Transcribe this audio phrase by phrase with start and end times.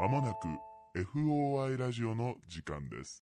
[0.00, 0.46] まもなく
[0.94, 3.24] FOI ラジオの時間です。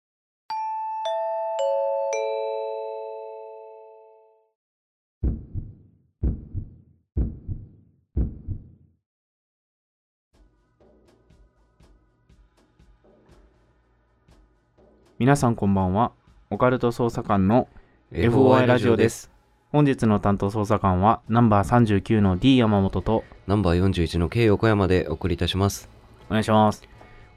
[15.18, 16.12] 皆さんこんばんは。
[16.52, 17.68] オカルト捜査官の
[18.12, 19.32] FOI ラジオです。
[19.72, 25.99] 本日の担当捜査官はナンバー39の D 山本とナンバー41の K 横山でお送りいたします。
[26.30, 26.84] お願いします。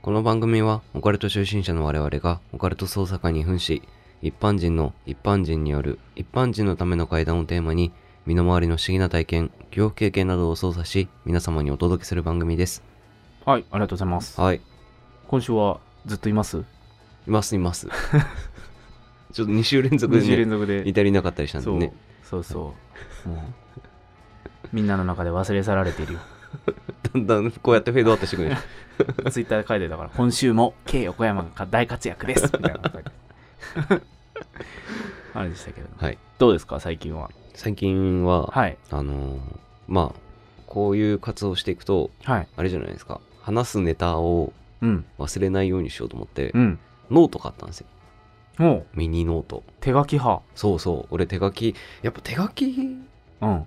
[0.02, 3.82] この番組はオカルト初心者の我々がオカルト捜査官に扮し、
[4.20, 7.92] 一般人の一般人による一般人のための会談をテーマに、
[8.26, 12.82] 身の回りの不思議な体験、恐怖経験などを操作し、皆様にお届けする番組です。
[13.46, 14.40] はい、ありがとうございます。
[14.40, 14.56] はい。
[14.56, 14.60] い
[15.26, 16.62] 今週はずっといます？
[17.26, 17.88] ますいます。
[19.32, 20.86] ちょっと2週連続 ?2 で、週連ね、続で。
[20.86, 21.92] いたりなかったりしたんでそうね。
[22.22, 22.74] そうそ
[23.26, 23.28] う。
[23.30, 23.38] もう
[24.72, 26.18] みんなの中で忘れ去られているよ。
[27.14, 28.50] だんだんこうやってフェードアウトしてくる。
[29.30, 33.10] ツイッターで書いてたから、今週も K 横山が大活躍です みたいなの書いて
[35.34, 36.18] あれでしたけど、はい。
[36.38, 37.30] どうですか、最近は？
[37.54, 38.76] 最近は、はい。
[38.90, 39.38] あのー
[39.88, 40.20] まあ、
[40.66, 42.48] こういう活動をしていくと、はい。
[42.56, 43.20] あれじゃないですか。
[43.40, 45.04] 話すネタをうん。
[45.18, 46.78] 忘れないようにしようと思って、うん。
[47.10, 47.86] ノート買ったんですよ。
[48.58, 49.62] もう、ミニノート。
[49.80, 50.42] 手書き派。
[50.54, 51.14] そうそう。
[51.14, 52.66] 俺手書き、やっぱ手書き
[53.40, 53.66] うん。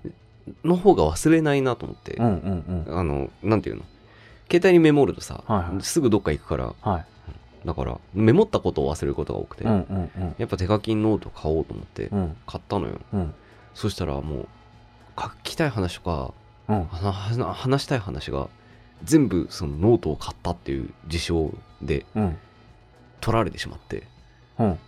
[0.64, 2.98] の方が忘れないなと思って、うんうんうん。
[3.00, 3.84] あの、なんていうの？
[4.50, 7.06] 携帯にメモるとさ、はいはいすぐどっか行くから、はい。
[7.66, 10.36] だから、メモったことを忘れることが多くて、うんうんうん。
[10.38, 13.00] やっぱ手書きノート買おうと思って、うん買ったのよ。
[13.14, 13.34] うん
[13.74, 14.48] そしたらもう、
[15.20, 16.34] 書きたい話とか、
[16.68, 16.86] うん。
[16.86, 18.50] はは話したい話が、
[19.04, 22.38] 全部そのノートを買ったっていう事象でうん。
[23.22, 24.04] 取られてしまって、
[24.60, 24.80] うん。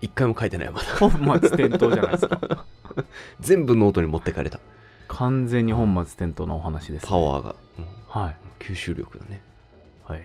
[0.00, 0.86] 一回も書いてないまだ。
[0.98, 2.64] 本末転倒じゃないですか。
[3.40, 4.58] 全部ノートに持ってかれた。
[5.08, 8.36] 完全に本末転倒のお話です、パワーが、うんはい。
[8.60, 9.42] 吸収力だね。
[10.04, 10.18] はい。
[10.18, 10.24] は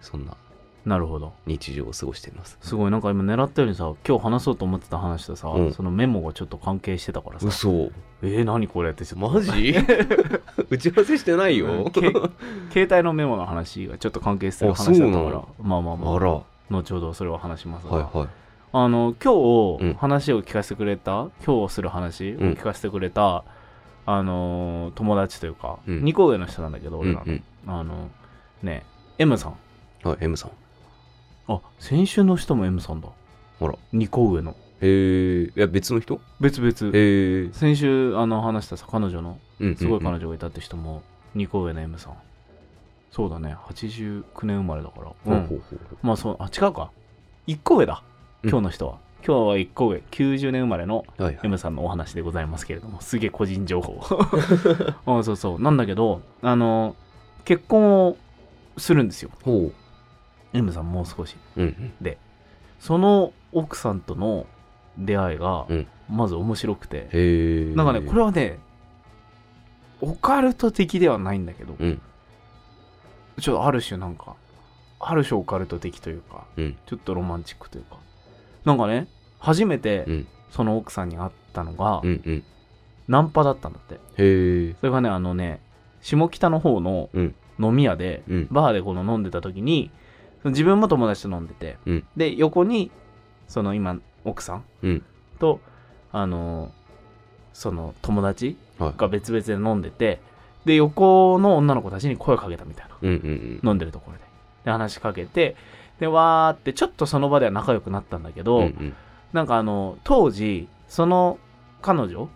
[0.00, 0.36] そんな
[0.84, 1.32] なるほど。
[1.46, 2.58] 日常を過ごしています。
[2.60, 7.90] すごい、なんか今狙ったようにさ、今日話そうと思ってた話とさ、うんそのメモがちょっと関係してたからさ、嘘
[8.22, 9.28] えー、何これってちょっと。
[9.28, 9.74] マジ？
[10.70, 11.90] 打ち合わせしてないうんよ。
[11.90, 12.00] け
[12.70, 16.18] 携帯のメモの話がちょっと関係してるあ話だったからまあまあまあ、あ
[16.70, 18.28] 後ほどそれを話しますいが、はい。
[18.72, 23.44] あの、今うん日話を聞かせてくれた、今日する話を聞かせてくれた、
[24.06, 28.08] あのー友達というか、うん2個上の人なんだけど、俺らの、うんうんあの、
[28.62, 28.84] ね、
[29.18, 29.56] M さん。
[30.08, 30.50] はい、M さん。
[31.48, 33.08] あ、先週の人も M さんだ。
[33.60, 33.74] あら。
[33.92, 34.52] 2個上の。
[34.80, 35.42] へえ。
[35.44, 36.20] いや、別の人？
[36.40, 36.96] 別々。
[36.96, 37.52] へえ。
[37.52, 39.76] 先週あの話したさ、彼女の、うん。
[39.76, 40.18] すごい彼女。
[40.18, 41.02] 女がいたって人も、
[41.34, 42.14] 2個上の M さん。
[43.10, 45.06] そうだね、89年生まれだから。
[45.06, 46.90] ほうほうほうほまあそう、あ、違うか。
[47.46, 48.02] 1個上だ。
[48.44, 48.98] うん今日の人は。
[49.24, 50.02] 今日は1個上。
[50.10, 51.04] 90年生まれの。
[51.42, 54.00] M さんのお話でございますけれども、すげえ個人情報。
[55.18, 55.60] あそうそう。
[55.60, 56.96] なんだけど、あの、
[57.44, 58.16] 結婚を
[58.76, 59.30] するんですよ。
[59.42, 59.72] ほ
[60.52, 61.36] M さんもう少し。
[61.56, 61.62] う。
[61.62, 61.92] うん
[62.78, 64.46] その奥さんとの
[64.98, 67.08] 出会いがうん、まず面白くて。
[67.74, 68.58] なんかね、これはね、
[70.00, 72.00] オカルト的ではないんだけど、うん。
[73.40, 74.34] ちょっとある種なんか、
[75.00, 76.76] ある種オカルト的というか、うん。
[76.86, 77.96] ちょっとロマンチックというか、
[78.66, 80.26] なんかね、初めてうん。
[80.50, 82.20] その奥さんに会ったのがう、ん。
[82.24, 82.44] うん。
[83.08, 83.94] ナンパだったんだって。
[83.94, 84.74] へえ。
[84.80, 85.60] それがね、あのね、
[86.02, 88.48] 下北の方のうん飲み屋で、うん。
[88.50, 89.90] バーでこの飲んでた時に、
[90.44, 92.90] 自分も友達と飲んでて、うんで、横に、
[93.48, 95.02] その今、奥さんうん。
[95.38, 95.60] と、
[96.12, 96.70] あのー
[97.54, 98.92] その友達はい。
[98.98, 100.20] が別々で飲んでて、
[100.66, 102.96] で、横の女の子たちに声をかけたみたいな。
[103.00, 104.24] うんうん飲んでるところで。
[104.66, 105.56] で、話しかけて、
[106.00, 108.44] で、わーって、ちょっとその場では仲良くなったんだけうん。
[108.44, 108.94] ど、うんうん。
[109.32, 111.38] なんかあの、当時、その
[111.82, 112.28] 彼女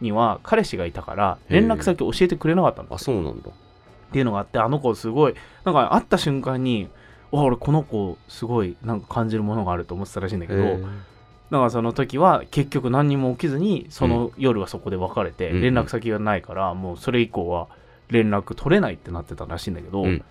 [0.00, 3.50] には彼氏がいたから、連絡先教えてくれなかったんだあ、そうなんだ。
[3.50, 3.52] っ
[4.12, 5.34] ていうのがあって、あの子すごい、
[5.64, 6.88] なんか会った瞬間に、
[7.32, 10.84] わ俺この子すごいなんか感じるものがあると思ってたらしいんだけど、へえ
[11.50, 17.68] なんかその時は結局何にも起きずにその夜はそこで別れてうん連絡先がないからもうそれ以降は
[18.08, 20.24] 連絡取れないってなってたらしいんだけど、うん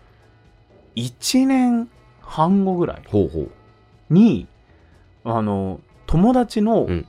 [0.96, 1.90] 1年
[2.26, 3.52] 半後ぐらいほうほう。
[4.10, 4.48] に
[5.24, 7.08] あの友達の、うん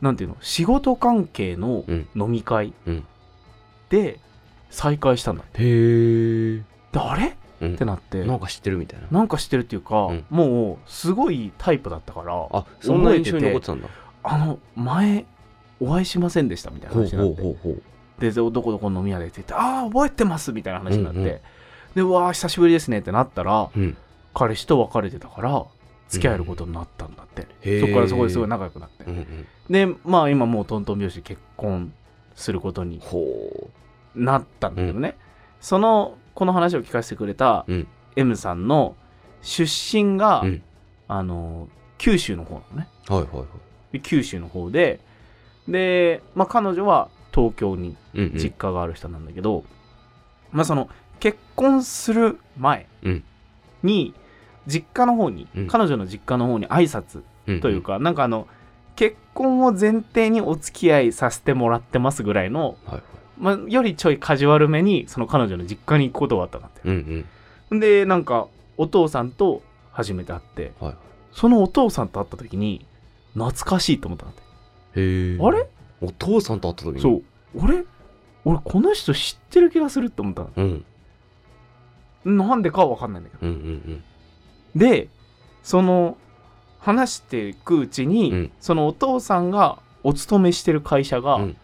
[0.00, 3.04] なんていうの仕事関係のうん飲み会うん
[3.88, 4.20] で
[4.68, 6.62] 再会したんだってへえ。
[6.92, 7.36] であれ？
[7.62, 9.06] うんってなってなんか知ってるみたいな。
[9.10, 13.88] なんか知ってるっていうか、うんもうすごいタイプだったからあ、そんな印象に残ってたんだ。
[14.24, 15.24] あの前
[15.80, 17.34] お会いしませんでしたみたいな話になっ
[18.18, 18.30] て。
[18.30, 21.40] でどこどこの飲み屋でって言ってああ覚えてますみたいな話になって、うんうん
[21.94, 23.96] でうわー久しぶりですねってなったらうん。
[24.34, 25.64] 彼氏と別れてたから
[26.08, 27.80] 付き合えることになったんだって、へー。
[27.80, 29.46] そこからそこですごい仲良くなって、うんうん。
[29.70, 31.92] でまあ今もうトントン拍子で結婚
[32.34, 33.70] することにほ
[34.14, 35.16] なったんだけどね、
[35.60, 37.86] そのこの話を聞かせてくれたうん。
[38.16, 38.96] M さんの
[39.42, 40.62] 出身が、うん。
[41.06, 42.88] あの九州の方なのね。
[43.08, 43.46] はいはいはい。
[43.92, 45.00] で九州の方で
[45.68, 48.38] で、まあ、彼女は東京にうんうん。
[48.38, 49.64] 実家がある人なんだけど、
[50.50, 50.88] まあその
[51.20, 53.24] 結婚する前うん。
[53.82, 54.14] に
[54.66, 55.66] 実家の方に、うん。
[55.66, 58.46] 彼女の実家の方に挨拶うんというか、なんかあの
[58.96, 63.02] 結婚を前提にお付き合いさせてもらってますぐらいの、はいはい。
[63.38, 67.24] まあ、よりちょいカジュアルめにその彼女の実家に行くことがあったんだってうん
[67.70, 67.80] うん。
[67.80, 68.46] でなんか
[68.76, 70.94] お父さんと初めて会ってはい
[71.32, 72.86] そのお父さんと会った時に
[73.32, 74.36] 懐かしいと思ったんだっ
[74.94, 75.00] て。
[75.00, 75.38] へえ。
[75.40, 75.66] あれ？
[76.00, 77.00] お父さんと会った時に？
[77.00, 77.22] そう。
[77.56, 77.84] 俺
[78.44, 80.50] 俺この人知ってる気がするって思ったの。
[80.56, 80.84] うん。
[82.36, 83.46] なんでかは分かんないんだけど。
[83.50, 84.04] うんうん
[84.76, 85.08] で
[85.62, 86.16] その
[86.78, 88.52] 話していくうちに、うん。
[88.60, 91.56] そのお父さんがお勤めしてる会社が、うん。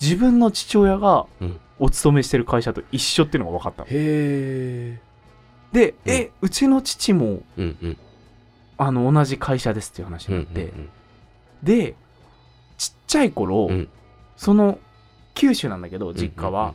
[0.00, 1.60] 自分の父親がうん。
[1.78, 3.88] お勤めしてる会社と一緒っていうのが分かったの。
[3.88, 5.00] へえ
[5.72, 6.12] で、うん。
[6.12, 7.96] えうちの父もうんうん。
[8.78, 10.90] あの同じ会社ですっていう話うんうになって、ん
[11.62, 11.94] で
[12.78, 13.88] ちっちゃい頃、うん。
[14.36, 14.78] その
[15.34, 16.74] 九州なんだけど実家は、うんうん。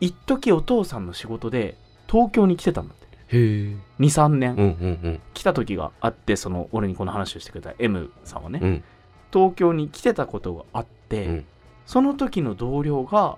[0.00, 1.76] 一時お父さんの仕事で
[2.08, 4.64] 東京に来てたんだって23年、うんう
[5.08, 8.68] ん来た時があってその俺にこの話をしてくれた M さんはね、うん。
[8.68, 8.84] うん
[9.32, 11.44] 東京に来てたことがあって、うん。
[11.84, 13.36] その時の同僚が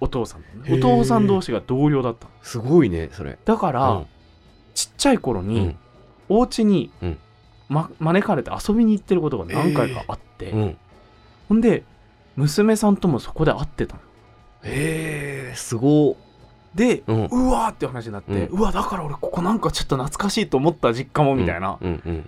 [0.00, 0.74] お父さんね。
[0.74, 2.30] お父さん同士が同僚だったの。
[2.42, 3.38] すごいねそれ。
[3.44, 4.06] だから、うん。
[4.74, 5.76] ちっちゃい頃に、うん。
[6.28, 7.18] お家に、うん。
[7.68, 10.76] ま、招かれて遊びに行ってることが何回かあって、うん。
[11.48, 11.84] ほんで
[12.36, 14.00] 娘さんともそこで会ってたの。
[14.64, 16.16] へえすご
[16.74, 17.24] で、うん。
[17.26, 21.78] うわーって話になって、ううわだから俺ここなんかちょっと懐かしいと思った実家もみたいな、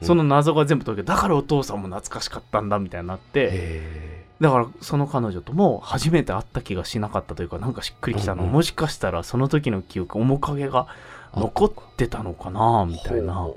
[0.03, 8.49] その謎が全部解けてだからお父さんも懐かしかったんだみたいになってへだからその彼女とも初めて会った気がしなかったというかなんかしっくりきたの、うん。
[8.49, 10.89] うんもしかしたらその時の記憶面影が
[11.35, 13.35] 残ってたのかなえみたいな。
[13.35, 13.57] ほ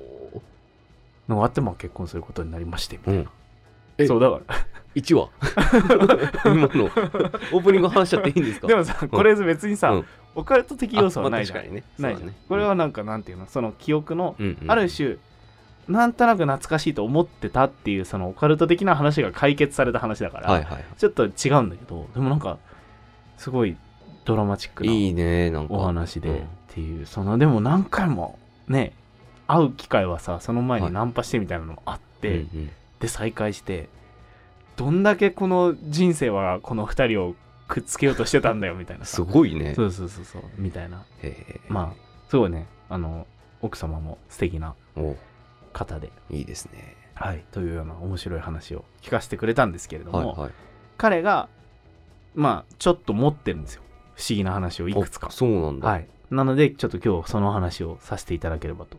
[1.28, 3.28] のがあってまあ結婚することになりましてみたいな、うん。
[3.98, 4.56] え そうだから。
[4.96, 5.30] 1話？
[6.46, 6.86] 今の。
[7.54, 8.68] オープニング話しちゃっていいんですか？
[8.68, 10.06] でもさこれ別にさ、うん
[10.38, 11.84] オカルト的要素はないじゃん、あまあ確かにね。
[11.98, 12.34] ない。
[12.48, 13.48] これはなんかなんていうの？
[13.48, 14.58] その記憶の、うん。
[14.62, 14.72] うん。
[14.72, 15.18] ある種
[15.88, 22.58] なんとなく懐かしいと思ってたっていうそのオカルト的な話が解決された話だから、はいはいちょっと違うんだけどでもなんか
[23.38, 23.76] すごい
[24.26, 26.48] ドラマチックなお話でっうん。
[26.68, 28.38] ていう、そのでも何回も
[28.68, 28.94] ね
[29.48, 30.90] 会う機会はさその前はい。
[30.90, 32.70] にナンパしてみたいなのもあって、うんうん。
[33.00, 33.90] で再会して
[34.76, 37.36] どんだけこの人生はこの2人を
[37.68, 39.18] くっつけようとしてたんだよみたいなさ。
[39.18, 39.76] すごいね。
[39.76, 41.06] そうそうそうそうみたいな。
[41.68, 42.68] まあすごいね。
[42.90, 43.28] あの
[43.62, 45.16] 奥様も素敵なお
[45.74, 46.12] 方で。
[46.30, 46.96] いいですね。
[47.14, 47.44] はい。
[47.52, 50.52] というような面白い話を聞かせてくれたんですけれども、はいはい。
[50.98, 51.50] 彼が
[52.36, 53.82] まあちょっと持ってるんですよ。
[54.16, 55.28] 不思議な話をいくつか。
[55.28, 55.90] あそうなんだ。
[55.90, 56.08] はい。
[56.32, 58.98] なのでちょっと今日その話をさせていただければと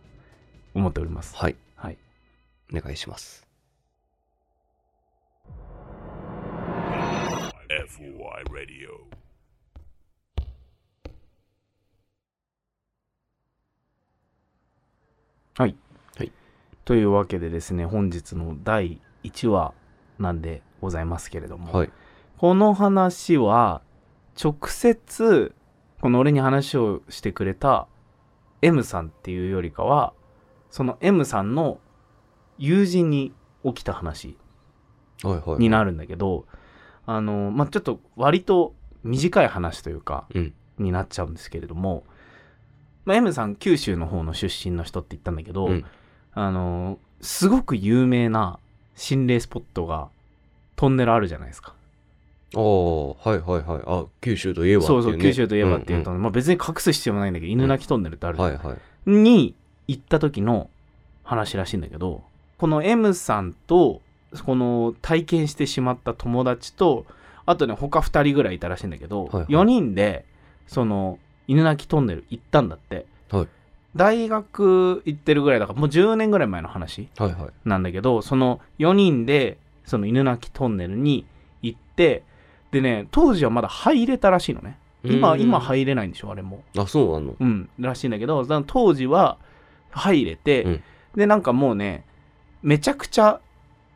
[0.75, 1.37] 思っております。
[1.37, 1.57] はい。
[1.77, 1.99] はい。
[2.75, 3.48] お願いします
[7.69, 8.89] FOI Radio.
[15.59, 15.77] はい。
[16.17, 16.33] はい。
[16.87, 19.75] というわけでですね、本日の第1話
[20.19, 21.91] なんでございますけれども、はい。
[22.39, 23.83] この話は、
[24.43, 25.55] 直接、
[26.01, 27.87] この俺に話をしてくれた
[28.63, 30.15] M さんっていうよりかは、
[30.71, 31.81] その M さんの
[32.57, 34.39] 友人に起きた話
[35.23, 35.59] はいはい。
[35.59, 36.47] になるんだけど、
[37.09, 40.55] あの、まあ、ちょっと割と短い話というか、うん。
[40.79, 42.05] になっちゃうんですけれども、
[43.05, 45.85] まあ、M さん九州の方の出身の人って言ったんだけど、うん。
[46.35, 48.61] あのすごく有名な
[48.95, 50.09] 心霊スポットが
[50.77, 51.75] トンネルあるじゃないですか、
[52.55, 53.83] ああはいはいはい。
[53.87, 59.11] あ九州といえばっていそうそう九州といえばっていうと、んまあ、別に隠す必要もないんだけど犬鳴トンネルってあるじゃん、はいはい。
[59.11, 59.55] に
[59.89, 60.71] 行った時の
[61.25, 62.23] 話らしいんだけど
[62.59, 64.01] この M さんと
[64.45, 67.07] この体験してしまった友達と
[67.47, 69.47] あとね他2人ぐらいいたらしいんだけど、はいはい。
[69.47, 70.27] 4人で
[70.67, 73.49] その犬鳴トンネル行ったんだって、はい。
[73.97, 77.51] 大学行ってるぐらいだからもう10年ぐらい前の話はいはい。
[77.65, 79.57] なんだけどその4人で
[79.87, 81.25] その犬鳴トンネルに
[81.63, 82.23] 行って
[82.71, 84.79] でね当時はまだ入れたらしいのね。
[85.05, 86.63] 今うん今入れないんでしょあれも。
[86.77, 87.37] あそうなの。
[87.41, 89.39] うんらしいんだけど当時は
[89.91, 90.83] 入れて、うん。
[91.17, 92.05] でなんかもうね
[92.63, 93.41] めちゃくちゃ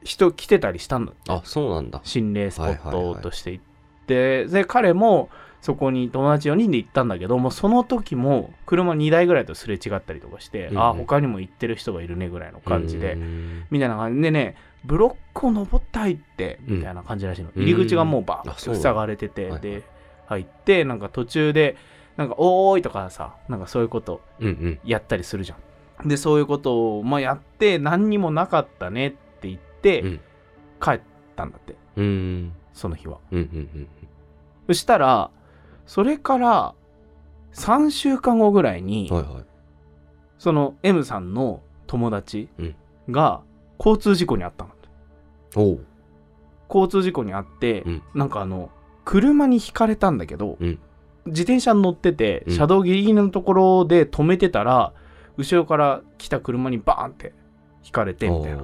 [0.04, 2.00] 人来てたりしたんだってあそうなんだ。
[2.04, 3.64] 心霊スポッはいはいはいトとして行っ
[4.06, 5.28] て、で彼も
[5.60, 10.82] そこに友達4人で行ったんだけどもうその時も車2台ぐらいとすれ違ったりとかして、うんうん。
[10.82, 14.22] あ他にも行ってる人がいるねぐらいの感じで、うんみたいな感じ。
[14.22, 16.76] でねブロックを登って入ってうん。
[16.78, 19.60] みたいな感じらしいの、入り口がもうバーッと塞がれてて、はいはい。
[19.60, 19.82] で
[20.26, 21.76] 入ってなんか途中で
[22.16, 24.78] なんか「おーい」とかさなんかそういうことうんうん。
[24.84, 25.54] やったりするじゃ
[26.04, 26.08] ん。
[26.08, 29.16] でそういうことを、まあ、やって何にもなかったねって
[30.80, 31.00] 帰っ
[31.36, 31.76] たんだって。
[31.96, 32.52] うーん。
[32.72, 33.18] その日は。
[33.30, 33.88] うんうん
[34.66, 35.30] そしたら
[35.86, 36.74] それから
[37.52, 39.44] 3週間後ぐらいに、うんはいはい。
[40.38, 42.74] その M さんの友達うん。
[43.10, 43.42] が
[43.78, 44.70] 交通事故に遭ったの。
[45.56, 45.86] おう。
[46.68, 48.02] 交通事故に遭って、うん。
[48.14, 48.70] なんかあの
[49.04, 50.78] 車にひかれたんだけど、うん。
[51.26, 52.56] 自転車に乗っててうん。
[52.56, 54.92] 車道ギリギリのところで止めてたら、
[55.36, 57.34] 後ろから来た車にバーンって
[57.82, 58.62] ひかれてみたいな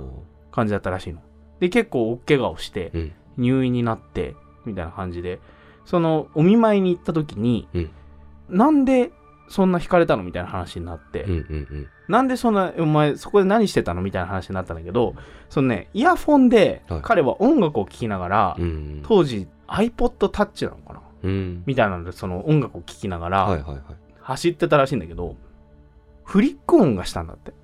[0.58, 1.20] 感じだったらしいの。
[1.60, 3.12] で結構大怪我をしてうん。
[3.38, 4.34] 入院になって
[4.64, 5.38] みたいな感じで。
[5.84, 7.90] そのお見舞いに行った時に、うん。
[8.50, 9.10] なんで
[9.48, 10.22] そんなひかれたの？
[10.22, 11.40] みたいな話になって、うんうんう
[11.76, 11.86] ん。
[12.08, 14.02] なんでそんなお前そこで何してたの？
[14.02, 15.14] みたいな話になったんだけど
[15.48, 17.00] そのねイヤフォンではい。
[17.02, 21.00] 彼は音楽を聴きながら、うん当時 iPod Touch なのかな？
[21.22, 21.62] うん。
[21.64, 23.82] みたいなのでその音楽を聴きながら、はいはいはい。
[24.20, 25.36] 走ってたらしいんだけど
[26.24, 27.54] フリック音がしたんだって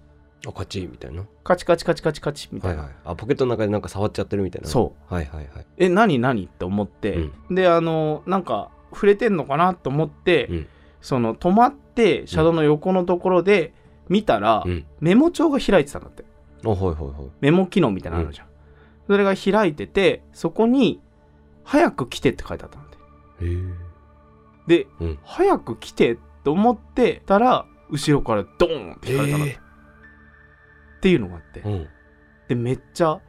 [0.50, 1.24] あカチッみたいな。
[1.42, 2.96] カチカチカチカチカチみたな、はいいはい。
[3.04, 4.68] あポケットの中でなんか触っちゃってるみたいな。
[4.68, 5.14] そう。
[5.14, 5.66] はいはいはい。
[5.78, 10.66] え何何って思って、であのなんか触れてんのかなと思って、うん。
[11.00, 13.74] その止まって車道の横のところで
[14.08, 14.86] 見たら、うん。
[15.00, 16.24] メモ帳が開いてたんだって。
[16.64, 17.30] あはいはいはい。
[17.40, 18.46] メモ機能みたいなのあるじゃん、
[19.06, 21.00] それが開いててそこに
[21.62, 23.44] 「早く来て」って書いてあったんだって。
[23.44, 23.58] へえ。
[24.66, 25.18] で、うん。
[25.22, 29.63] 早く来てと思ってたら後ろからドーンって引かれたんだって、え
[31.04, 31.88] っていうのがあって、うん。
[32.48, 33.20] でめっちゃ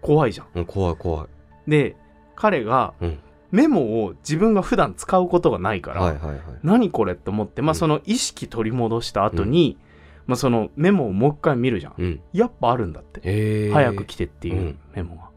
[0.00, 0.46] 怖いじゃん。
[0.54, 1.26] うん怖い怖い。
[1.68, 1.96] で
[2.36, 3.18] 彼がうん。
[3.50, 6.40] メモを自分が普段使うことがないから、はいはいはい。
[6.64, 7.74] 何これって思って、まあ、うん。
[7.76, 9.78] その意識取り戻した後に、
[10.26, 12.20] まあ、そのメモをもう一回見るじゃん、うん。
[12.32, 14.78] やっぱあるんだって、早く来てっていううん。
[14.94, 15.30] メモが、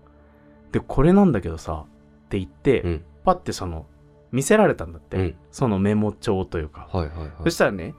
[0.72, 1.86] でこれなんだけどさ
[2.26, 3.04] って言って、うん。
[3.24, 3.86] パッてその
[4.32, 5.36] 見せられたんだって、うん。
[5.52, 7.30] そのメモ帳というか、はいはいはい。
[7.44, 7.94] そしたらね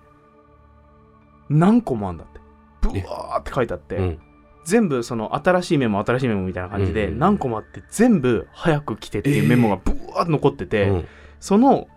[1.49, 2.41] 何個もあんだって
[2.81, 4.19] ブワーって書いてあって、うん。
[4.65, 11.09] 全部その新しいメモ新しいメモみたいな感じで何個もあって全部早く来てっていうメモがブワーって残ってて、うん。
[11.41, 11.89] その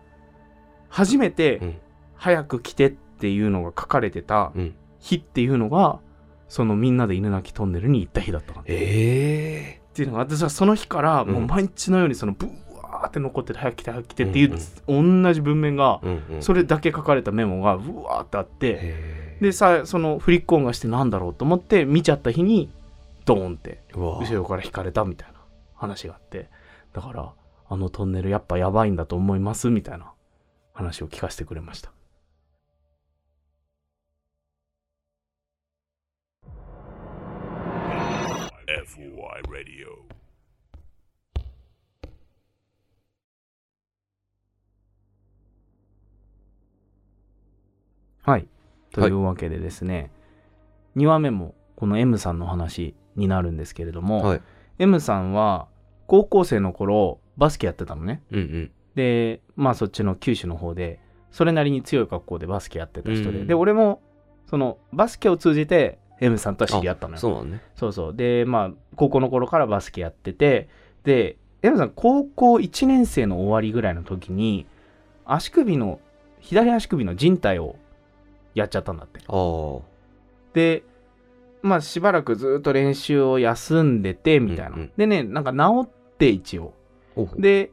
[0.90, 1.78] 初めてうん。
[2.16, 4.76] 早く来てっていうのが書かれてたうん。
[5.00, 6.00] 日っていうのが
[6.48, 12.48] そのみんなで犬鳴トンネルに行った日だったのっえていうのがあってさその日からもう毎日のようにそのブ
[12.82, 14.58] ワーって残ってて早く来て早く来てっていう
[14.88, 16.02] 同じ文面が
[16.40, 22.70] それだけ書かれたメモがブワーってあってでさそのフリック音がしてなんだろうと思って見ちゃった日に
[23.26, 25.40] ドーンって後ろから引かれたみたいな
[25.74, 26.48] 話があって
[26.94, 27.34] だから
[27.68, 30.12] あのトンネルやっぱやばいんだと思いますみたいな
[30.74, 31.92] 話を聞かせてくれました。
[39.50, 39.88] Radio
[48.24, 48.48] はい。
[48.92, 50.12] というわけでですね、
[50.96, 54.42] 2話目もこの M さんの話になるんですけれども、はい
[54.80, 55.68] M さんは
[56.08, 58.24] 高校生の頃バスケやってたのね。
[58.32, 61.00] うんうんで、まあそっちの九州の方で、
[61.32, 64.02] それなりに強い学校でバスケやってた人で、うんで、俺も
[64.48, 67.20] そのバスケを通じて M さんとは知り合ったのよ。
[67.20, 68.16] そうねそうそう。
[68.16, 70.70] で、まあ、高校の頃からバスケやってて、
[71.04, 74.66] で、エムさん、高校1年生の終わりぐらいの時に、
[75.26, 76.00] 足首の、
[76.40, 77.76] 左足首の靭帯を
[78.54, 79.22] やっちゃったんだって。
[80.54, 80.84] で、
[81.62, 84.76] まあ、しばらくずっと練習を休んでて、みたいな。
[84.76, 86.74] うんうんでね、なんか治って一応。
[87.38, 87.72] で、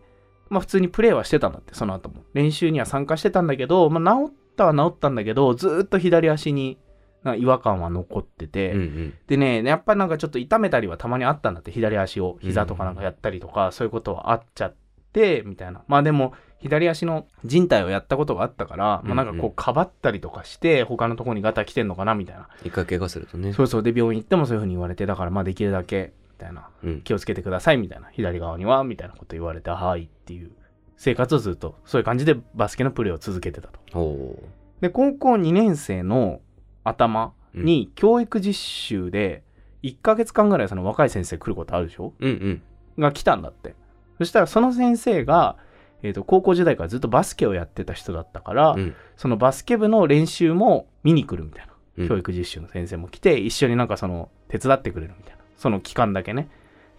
[0.49, 2.23] まあ、普通にプレーはしてたんだって、その後も。
[2.35, 6.79] 練習には参加してたんだけど、まあ、治ったは治ったんだけど、ずっと左足に
[7.25, 14.75] 違和感は残ってて、うんうんでね、やっぱなんかちょっと痛めたりはたまにあったんだって、左足を、膝とかなんかやったりとか、そういうことはあっちゃっ
[15.13, 15.83] て、みたいな。
[15.89, 22.49] まあでも、左足の人体をやったことがあったから、まあなんかうんうんこう、かばったりとかして、他のところにガタ来てんのかな、みたいな。
[22.65, 26.69] 一回怪我するとねそうそう、で、病院行ってもそういうふうに言われて、だからまあできるだけ、みたいな。
[26.83, 28.09] うん気をつけてください、みたいな。
[28.11, 30.51] 左側には、みたいなこと言われて、はいっていう
[30.97, 34.37] 生活をずっと、そういう感じでバスケのプレーを続けてたと。
[34.81, 36.41] で、高校2年生の
[36.85, 39.43] 頭に教育実習で
[39.83, 42.13] 1ヶ月間ぐらいその若い先生来ることあるでしょ？
[42.19, 42.63] うんうん
[43.03, 43.75] が来たんだって。
[44.19, 45.57] そしたらその先生が、
[46.03, 51.73] えーと高校時代からずっとバスケをやってた人だったから、うんそのバスケ部の練習も見に来るみたいな。
[51.73, 55.43] うん教育実習の先生も来て、一緒になんかその手伝ってくれるみたいな。
[55.57, 56.49] その期間だけね、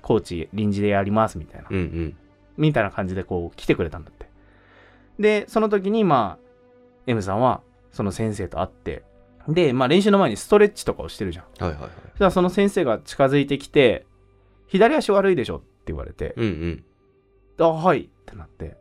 [0.01, 1.67] コーチ臨時でやりますみたいな。
[1.71, 2.17] うんうん
[2.57, 4.27] みたいな感じでこう来てくれたんだって。
[5.17, 6.45] で、その時にまあ、
[7.07, 7.61] M さんは
[7.93, 9.03] その先生と会って、
[9.47, 11.45] で、まあ練習の前にストレッチとかをしてるじゃん。
[11.63, 14.05] はいはいはいそしたらその先生が近づいてきて、
[14.67, 16.83] 左足悪いでしょって言われて、うんうん
[17.59, 18.75] あ、はいってなって、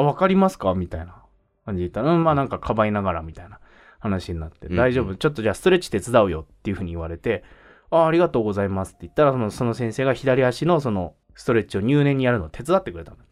[0.00, 0.74] あ、わかりますか？
[0.74, 1.22] みたいな
[1.64, 3.58] 感じで言ったら、うん、まあなんかかばいながらみたいな
[3.98, 7.44] 話になって、うんうん大丈夫、ちょっとじゃあストレッチ手伝うよっていうふうに言われて、
[7.90, 13.28] あありがとうございますって言ったら、そのその先生が左足のそのストレッチを入念にやるのを手伝ってくれたんだって。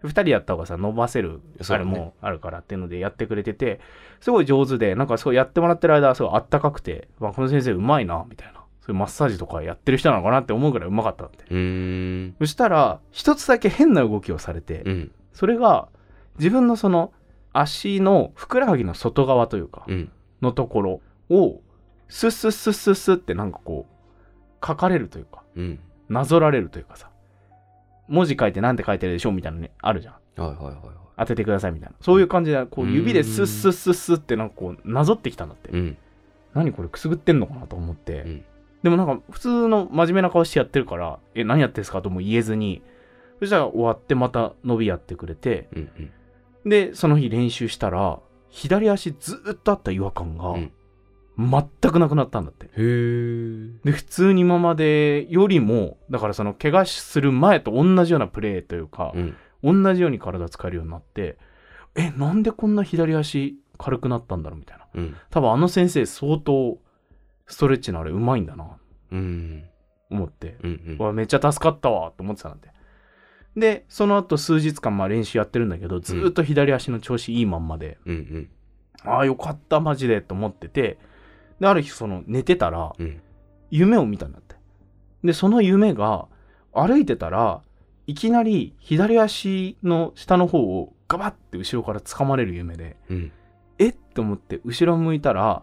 [0.00, 3.80] 二人やった方がさ、伸ばせる、あれもあるからっていうのでやってくれてて、
[4.20, 8.60] すごい上手で、なんかすごいやってもらってる間はすごいあったかくて、まあ、この先生うまいな、みたいな。
[8.80, 11.38] そういうマッサージとかやってる人なのかなって思うぐらいうまかったって。
[12.38, 15.10] そしたら、一つだけ変な動きをされて、うん。
[15.32, 15.88] それが
[16.38, 17.12] 自分のその
[17.52, 20.12] 足のふくらはぎの外側というか、うん。
[20.42, 21.60] のところを、
[22.08, 25.80] スッスッスッスッスッってなんかこう、書かれるというか、うん。
[26.08, 27.10] なぞられるというかさ、
[28.08, 30.14] 文字書いてなんて書いてるでしょみたいなのね、あるじゃん。
[30.40, 30.76] はいはいはいはい。
[31.18, 31.96] 当ててくださいみたいな。
[32.00, 35.70] そういう感じで、こう指でスッスッスッスッってなんかこう、なぞってきたんだって。
[35.70, 35.96] うん。
[36.54, 38.44] 何これくすぐってんのかなと思って、うん
[38.80, 42.80] でもなんか普通の真面目な顔してやってるからえ何やってんすかとも言えずに
[43.40, 45.90] そしたら終わってまた伸びやってくれてうん。
[45.98, 46.10] うん。
[46.64, 50.72] でその日練習したら左足ずっとあった違和感がうん
[51.40, 53.84] 全くなくなったんだってへー。
[53.84, 59.20] で普通に今までよりもだからその怪我する前と同じようなプレーというかう、
[59.70, 59.82] ん。
[59.84, 61.38] 同じように体使えるようになって
[61.94, 65.16] えなんでこんな左足軽くなったんだろうみたいなうん。
[65.30, 66.78] 多分あの先生相当
[67.46, 68.76] ストレッチのあれうまいんだな
[69.12, 69.64] うん。
[70.10, 70.98] 思って、うん。
[71.00, 72.68] うんめっちゃ助かったわと思ってたんで
[73.56, 78.14] でその後数日間まあ練習やってるんだけどずーっと左足の調子いいまんまで、うん。
[78.14, 78.50] うん。
[79.04, 80.98] ああよかったマジでと思ってて
[81.60, 83.20] である日その寝てたらうん。
[83.70, 84.54] 夢を見たんだって
[85.24, 86.26] でその夢が
[86.72, 87.62] 歩いてたら
[88.06, 93.32] いきなり左足の下の方をガバッて後ろから掴まれる夢でうん。
[93.78, 93.96] えっ？
[94.14, 95.62] と思って後ろ向いたら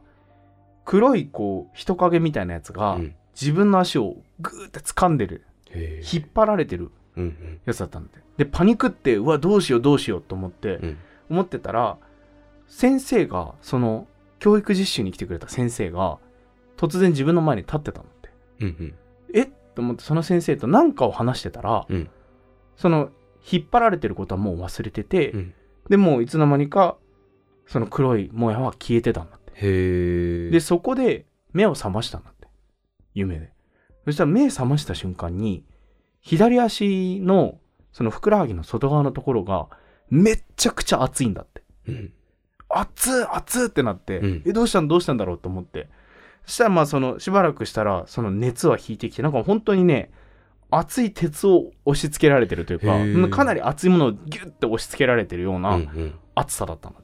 [0.85, 3.15] 黒いこう人影みたいなやつがうん。
[3.39, 5.45] 自分の足をグーって掴んでる。
[5.73, 6.91] 引っ張られてる。
[7.65, 11.97] やつだったんだってでパニックってうわどうしようどうしようと思って、うん思ってたら
[12.67, 14.07] 先生がその
[14.37, 16.19] 教育実習に来てくれた先生が
[16.77, 18.67] 突然自分の前に立ってたんだってうん。
[18.67, 18.95] うん。
[19.33, 19.41] え？
[19.43, 22.09] っと思ってその先生と何かを話してたら、うん
[22.75, 23.09] その
[23.51, 25.53] 引っ張られてることはもう忘れてて、うん
[25.89, 26.97] でもういつの間にか
[27.65, 30.49] その黒いもやは消えてたんだってへー。
[30.51, 32.47] で、そこで目を覚ましたんだって。
[33.13, 33.51] 夢で。
[34.05, 35.63] そしたら目覚ました瞬間に、
[36.25, 37.59] 左足の
[37.93, 39.67] そのふくらはぎの外側のところが
[40.09, 41.61] めっちゃくちゃ熱いんだって。
[41.87, 42.11] うん。
[42.67, 45.87] 熱っ熱っってなって、うんえ、どうしたんどうしたんだろうと思って。
[46.45, 50.11] そしたらまあそのしばらくしたらその熱は引いてきて、なんか本当にね、
[50.71, 52.79] 熱い鉄を押し付けられてるという
[53.29, 55.59] かかなり熱いものをギュッて押し付けられてるようう。
[55.59, 57.03] なん熱さだったんだっ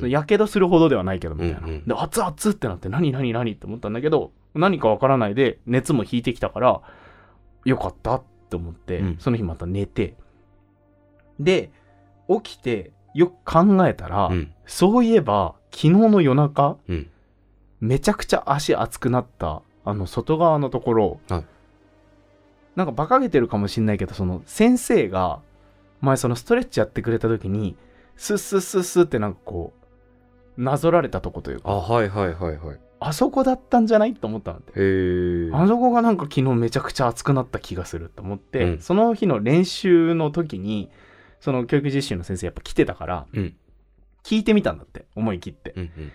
[0.00, 0.08] て。
[0.08, 1.58] やけどするほどではないけどみたいな。
[1.58, 6.80] うんうんで、熱々ってなって、何何何って思ったんだけど、何かわからないで、熱も引いてきたから、
[7.64, 10.14] よかったって思って、うんその日また寝て、
[11.40, 11.70] で、
[12.28, 14.52] 起きて、よく考えたら、うん。
[14.66, 17.10] そういえば、昨日の夜中、うん。
[17.80, 21.44] めちゃくちゃ足熱くなった、あの、外側のところ、はい
[22.74, 25.40] なんか馬鹿げてるかもしんないけど、その、先生が、
[26.00, 27.76] 前そのストレッチやってくれた時に、
[28.16, 29.72] スッスッスッスッってなんかこ
[30.56, 32.80] う、なぞられたとこというか、あ、はいはいはいはい。
[33.06, 34.14] あそこだったんじゃない？
[34.14, 35.50] と思ったんだって。
[35.52, 40.90] あそこがなんか昨日めちゃくちゃ熱くなった気がすると思って、うんその日の練習の時に、
[41.40, 43.56] その教育実習の先生やっぱ来てたから、うん。
[44.22, 45.72] 聞いてみたんだって、思い切って。
[45.76, 46.12] うんうん。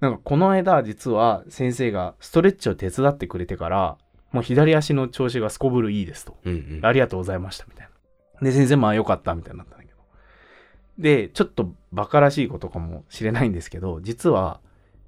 [0.00, 3.96] なんかこの間実は先生がストレッチを手伝ってくれてから、
[4.30, 6.36] もう左足の調子がすこぶるいいですと。
[6.44, 6.86] うんうん。
[6.86, 7.88] ありがとうございましたみたい
[8.40, 8.42] な。
[8.42, 9.98] で、先生まあよかったみたいになったんだけど。
[10.98, 14.60] で、ちょっとバカらしいことかもしれないんですけど、実は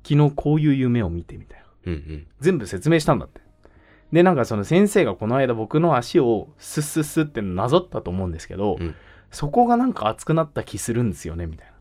[0.03, 1.67] 昨日こういう夢を見てみたいな。
[1.87, 2.27] うんうん。
[2.41, 3.41] 全部説明したんだって。
[4.13, 8.95] で、なんかその先生がこの間僕の足をスッスッスッってなぞったと思うんですけど、うん
[9.31, 11.75] そこがなんか熱くなった気するんですよね、みたいな。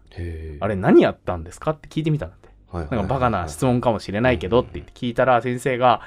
[0.60, 2.50] あれ何やったんですかって聞いてみたんだって。
[2.72, 6.02] はいはいはいはいなんかバカな質問かもしれないけどって言って聞いたら先生が、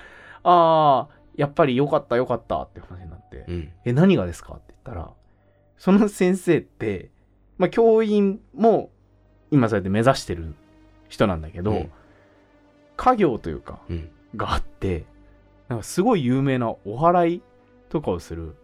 [0.44, 3.72] ああ、やっぱりよかったよかったって話になって、うん。
[3.84, 5.10] え、何がですかって言ったら、
[5.78, 7.10] その先生って、
[7.58, 8.90] まあ教員も
[9.50, 10.54] 今そうやって目指してる
[11.08, 11.92] 人なんだけど、うん
[12.96, 14.10] 家業というか、うん。
[14.36, 15.04] があって、
[15.68, 17.42] なんかすごい有名なお祓い
[17.88, 18.56] とかをする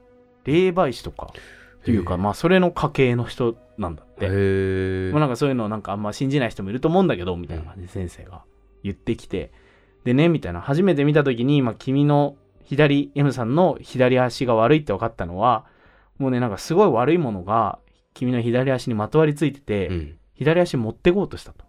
[0.45, 1.33] 霊媒師とか
[1.81, 4.29] っていうか、まあそれの家系の人なんだって。
[5.13, 8.43] なんかそういうのなんかあんま信じない人もいると思うんだけど、みたいな感じで先生が
[8.83, 9.53] 言ってきて、
[10.05, 15.67] でね、みたいな、初めて見た時に、まあ君の左、M さんの左足が悪いって分かったのは、
[16.19, 17.79] もうね、なんかすごい悪いものが
[18.15, 20.19] 君の左足にまとわりついてて、うん。
[20.35, 21.65] 左足持ってこうとしたと。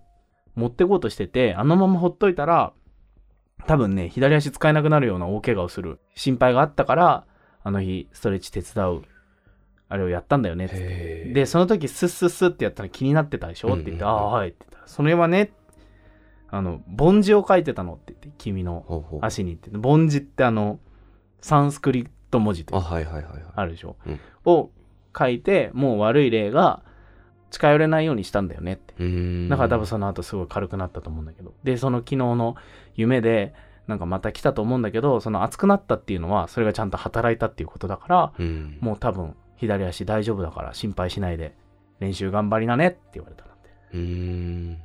[0.59, 2.73] 持ってこうとしてて、あのままほっといたら、
[3.65, 7.25] 多分ね、左足使えなくなるような大怪我をする心配があったから、
[7.63, 9.03] あの日、ストレッチ手伝う、
[9.89, 11.31] あれをやったんだよねっつって。
[11.33, 14.09] でその時スッスッスッってやったの気になってたでしょって言って、うん。
[14.09, 15.51] うんうんああはいって言ったらそれはね
[16.51, 19.71] あの梵字を書いてたのって言って君の足にって。
[19.71, 20.79] 梵字ってあの
[21.41, 23.43] サンスクリット文字というかあはいはいはいはい。
[23.55, 24.19] あるでしょ、うん。
[24.45, 24.69] を
[25.17, 26.83] 書いてもう悪い例が
[27.49, 28.93] 近寄れないようにしたんだよねって。
[29.49, 31.53] だから多分その後すごい軽くなったと思うんだけど。
[31.63, 32.55] でその昨日の
[32.95, 33.53] 夢で
[33.87, 38.77] なんかまた来たと思うんだけどその熱くなったっていうのはそれがちゃんと働いたっていうことだからうん。
[38.81, 41.55] もう多分左足大丈夫だから心配しないで
[41.99, 43.69] 練習頑張りなねって言われたなんて。
[43.93, 44.77] うーん。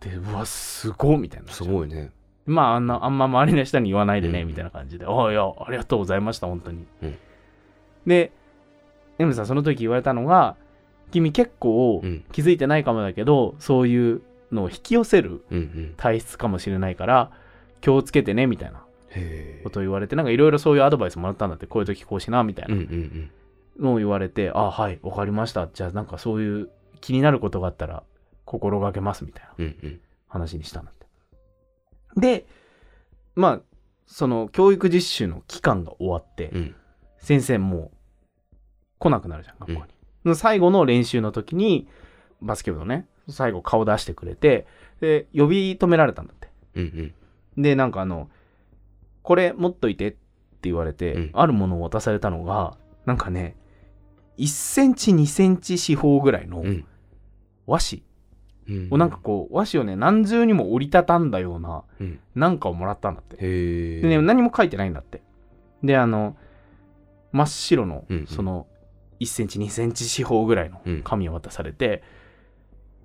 [0.00, 1.52] でうわすごいみたいな。
[1.52, 2.10] すごいね。
[2.46, 4.48] まああんなあんま周りの人に言わないでね、うん。
[4.48, 7.16] みたいな感じで「ああいやありがとうございました本当に」うん。
[8.06, 8.32] で
[9.18, 10.56] M さんその時言われたのが
[11.14, 12.24] 君結構うん。
[12.32, 14.22] 気づいてないかもだけど、そういう
[14.52, 15.94] のを引き寄せるうんうん。
[15.96, 17.30] 体質かもしれないから
[17.80, 18.84] 気をつけてねみたいな
[19.62, 23.30] ことを言われてなんかいろいろそういうアドバイスもらったんだってこういう時こうしなみたいうんうなん。
[23.80, 25.66] のを言われて、あはいわかりました。
[25.72, 28.02] じゃあなんかそういう気になることがあったら
[28.44, 29.76] 心がけますみたいなうんうん。
[29.82, 31.06] うん話にしたんだって。
[32.20, 32.46] で
[33.36, 33.60] まあ
[34.06, 36.74] その教育実習の期間が終わって、うん。
[37.18, 37.90] 先生も
[38.52, 38.58] う
[38.98, 39.92] 来なくなるじゃん学校に、
[40.34, 41.86] 最後の練習の時に
[42.40, 44.66] バスケ部のね最後顔出してくれて
[45.00, 46.48] で呼び止められたんだって。
[46.76, 47.14] うん
[47.56, 47.62] うん。
[47.62, 48.30] でなんかあの
[49.22, 50.18] これ持っといてって
[50.62, 51.30] 言われて、うん。
[51.34, 53.56] あるものを渡されたのがなんかね
[54.38, 56.84] 1センチ2センチ四方ぐらいのうん。
[57.66, 58.02] 和紙。
[58.66, 62.20] うんをなんかこう和紙をね何重にも折りたたんだようなうん。
[62.34, 63.36] なんかをもらったんだって。
[63.36, 65.22] でね何も書いてないんだって。
[65.82, 66.36] であの
[67.32, 68.26] 真っ白のうんうん。
[68.26, 68.66] その
[69.20, 71.02] 1センチ2センチ四方ぐらいのうん。
[71.02, 72.02] 紙を渡されて、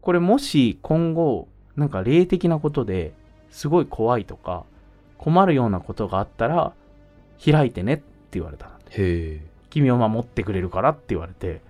[0.01, 3.13] これもし今後なんか霊的なことで
[3.49, 4.63] すごい怖いとか
[5.17, 6.73] 困るようなことがあったら
[7.43, 8.71] 開いてねって言われたの。
[8.71, 9.41] へえ。
[9.69, 11.61] 君を守ってくれるからって言われて。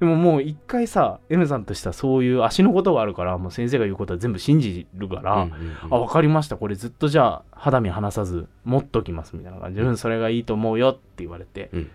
[0.00, 5.94] でももう一回さ M さんとしてはそういう足のことがあるからもう先生が言うことは全部信じるから、うんうんうん。
[5.94, 6.56] あ、わかりました。
[6.56, 11.90] これずっとじゃあ肌身離さず持っときますみたいな感じで、うん、それがいいと思うよって言われて、うん。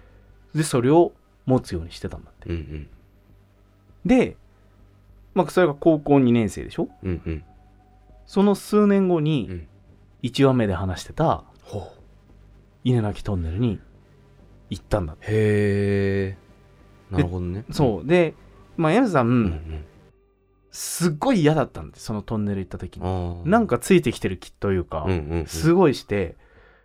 [0.55, 1.11] で、それを
[1.45, 2.49] 持つようにしてたんだって。
[2.49, 2.87] うんうん。
[4.05, 4.37] で、
[5.33, 6.89] まあ、それが高校2年生でしょ？
[7.03, 7.43] うんうん。
[8.25, 9.67] その数年後うにん、
[10.23, 11.91] 1話目で話してたほ
[12.83, 13.79] 稲垣トンネルに
[14.69, 15.25] 行ったんだって。
[15.27, 15.31] うへ
[16.31, 16.37] え。
[17.11, 17.65] なるほどね。
[17.71, 18.07] そう。
[18.07, 18.33] で、
[18.77, 19.85] まあ、M さん、うんうん。
[20.71, 23.43] すっごい嫌だったんで、そのトンネル行った時に。
[23.45, 25.45] なんかついてきてる気というか、うんうんうん。
[25.45, 26.37] すごいして、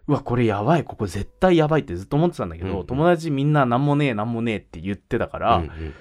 [0.09, 2.87] うわ、これやばい、ここ絶対やばいってずっと思ってたんだけど、うんうん。
[2.87, 5.95] 友達みんななんもねえ、なんもねえって言ってたから、うんうん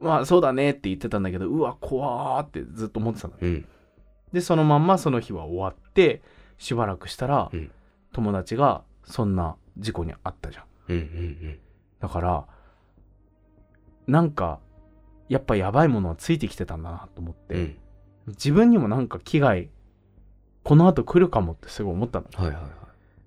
[0.00, 3.64] まあそうだねって言ってたんだけど、うわ、怖ーってずっと思ってたんうん。
[4.32, 6.22] で、そのまんまその日は終わって、
[6.58, 7.70] しばらくしたら、うん。
[8.12, 10.64] 友達がそんな事故に遭ったじゃん。
[10.88, 11.58] うんうん
[12.00, 12.46] だから、
[14.08, 14.58] なんか、
[15.28, 17.76] やっぱやばいものはついてきてたんだなと思って、うんうん。
[18.30, 19.70] 自分にもなんか危害、
[20.64, 22.26] この後来るかもってすごい思ったの。
[22.34, 22.70] はいはいはい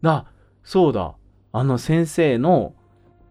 [0.05, 0.25] だ
[0.63, 1.15] そうだ。
[1.51, 2.73] あの先生の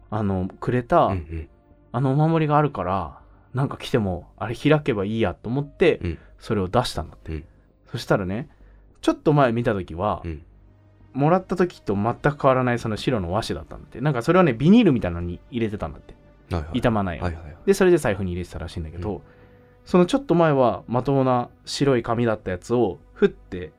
[0.09, 1.49] あのくれた、うんうん。
[1.91, 3.19] あのお守りがあるから
[3.53, 6.19] なんか来てもあれ開けばいいやと思って、うん。
[6.37, 7.45] それを出したんだって、うん。
[7.91, 8.49] そしたらね
[9.01, 10.43] ちょっと前見た時は、うん。
[11.13, 14.01] もらった時と全く変わらないその白の和紙だったんだって。
[14.01, 16.13] なんかそれをねビニールみたいなのに入れてたんだって。
[16.53, 16.73] はいはい。
[16.73, 17.55] 傷まないはいはいはい。
[17.65, 19.21] でそれで財布に入れてたらしいんだけど、う
[19.85, 23.71] そのちょっと前はまともな白い紙だったやつをふって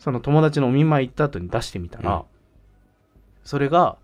[0.00, 2.22] その友達のお見舞い行った後に出してみたら、うん。
[3.44, 3.96] それが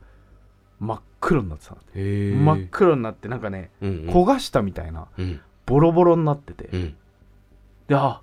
[0.78, 4.10] 真っ黒になってた真っ黒になってなんかねうんうん。
[4.10, 5.40] 焦がしたみたいなうん。
[5.64, 6.96] ボロボロになってて、うん。
[7.88, 8.20] であ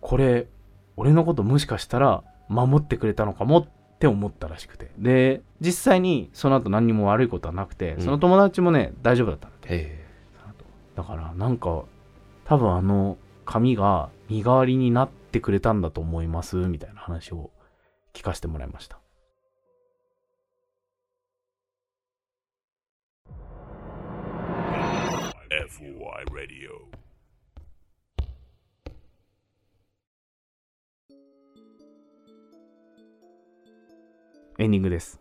[0.00, 0.48] これ
[0.96, 3.68] 俺のこともしかしたら守ってくれたのかもっ
[4.00, 4.90] て思ったらしくて。
[4.98, 8.02] で実際にその後何にも悪いことはなくて、うん。
[8.02, 10.00] その友達もね大丈夫だったんだってへえ
[10.96, 11.84] だからなんか
[12.44, 17.52] 多分あの紙が身代わりになってくれたんだと思いますみたいな話を
[18.12, 18.98] 聞かせてもらいました。
[25.50, 26.90] FOI Radio
[34.58, 35.20] エンディングです。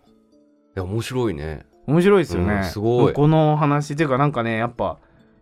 [0.76, 2.54] いや面白いね面白いですよね。
[2.56, 5.00] うんすごいこの話っていうかなんかねやっぱ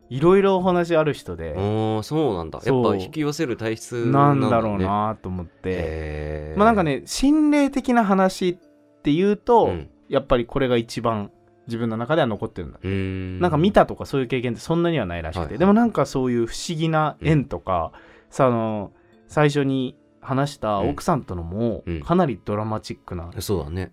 [0.09, 1.55] いろいろお話ある人で。
[1.57, 2.61] ああそうなんだ。
[2.65, 4.61] やっぱ引き寄せる体質なんだね。
[4.61, 9.89] ろうなと思って、まあなんかね心霊的な話っていうと、うん。
[10.09, 11.31] やっぱりこれが一番
[11.65, 12.79] 自分の中では残ってるんだ。
[12.81, 13.39] うーん。
[13.41, 17.91] なんか見たとかそういう経験ってそんなにはないらしくて、でもなんかそういう不思議な縁とか、
[18.29, 18.93] さあの
[19.27, 22.01] 最初に話した奥さんとのもうん。
[22.01, 23.31] かなりドラマチックな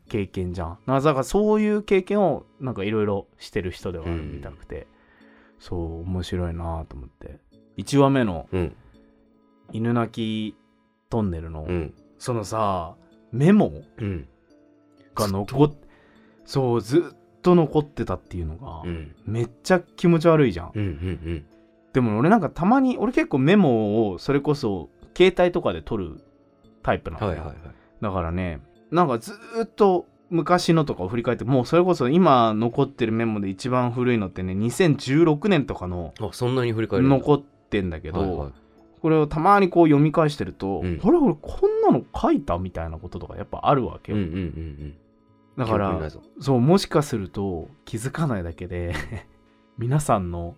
[0.09, 0.79] 経験じゃん。
[0.87, 4.87] だからそういう経験をなんかいろいろしてる人ではあるみたくて、
[5.58, 7.40] そう面白いなと思って。
[7.78, 8.76] 1話目のうん。
[9.72, 10.56] 犬鳴き
[11.10, 11.94] トンネルの、うん。
[12.18, 12.96] そのさ
[13.32, 14.28] メモうん。
[15.14, 15.72] が残っ
[16.44, 19.14] そうずっと残ってたっていうのが、うん。
[19.24, 20.72] めっちゃ気持ち悪いじゃん。
[20.74, 21.46] うんうん
[21.92, 26.20] でも俺なんかたまに俺結構メモをそれこそ携帯とかで撮る
[26.82, 27.26] タイプなの。
[27.26, 27.56] よ、はいはいはい。
[28.00, 37.16] だからねなんかずーっと昔のとかを振り返ってもうそれこそ今残ってるメモで一番古いのってね2016年とかのあそんなに振り返るんだ。
[37.16, 38.52] 残ってんだけど、はいはい。
[39.00, 41.00] これをたまにこう読み返してると、うん。
[41.02, 44.94] あれ俺こんなの書いたみたいなこととかやっぱあるわけよ、うんうんうんうん。
[45.56, 46.10] だから
[46.40, 48.94] そうもしかすると気づかないだけで
[49.78, 50.56] 皆さんの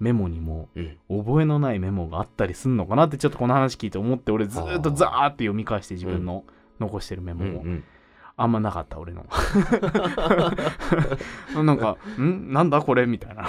[0.00, 6.44] メモにもうん覚えのないメモがあったりすんのかなってちょっとこの話聞いて思って俺ずーっとザーって読み返して自分の
[6.80, 7.84] 残してるメモを、うんうん
[8.36, 9.24] あんまなかった俺の。
[11.62, 12.52] なんか「ん？
[12.52, 13.46] なんだこれ?」みたいな